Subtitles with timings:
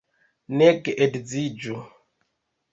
[0.61, 1.79] Ne geedziĝu.